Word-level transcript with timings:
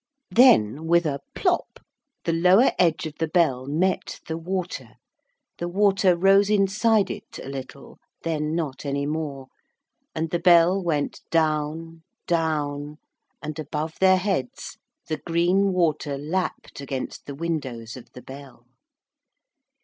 Then 0.31 0.87
with 0.87 1.05
a 1.05 1.19
plop 1.35 1.79
the 2.25 2.33
lower 2.33 2.71
edge 2.79 3.05
of 3.05 3.13
the 3.19 3.27
bell 3.27 3.67
met 3.67 4.19
the 4.27 4.35
water, 4.35 4.93
the 5.59 5.67
water 5.67 6.17
rose 6.17 6.49
inside 6.49 7.11
it, 7.11 7.37
a 7.43 7.47
little, 7.47 7.99
then 8.23 8.55
not 8.55 8.83
any 8.83 9.05
more. 9.05 9.45
And 10.15 10.31
the 10.31 10.39
bell 10.39 10.81
went 10.81 11.21
down, 11.29 12.01
down, 12.25 12.97
and 13.43 13.59
above 13.59 13.99
their 13.99 14.17
heads 14.17 14.75
the 15.07 15.17
green 15.17 15.71
water 15.71 16.17
lapped 16.17 16.81
against 16.81 17.27
the 17.27 17.35
windows 17.35 17.95
of 17.95 18.11
the 18.13 18.23
bell. 18.23 18.65